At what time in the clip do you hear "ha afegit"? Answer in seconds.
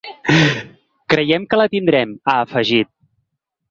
2.25-2.95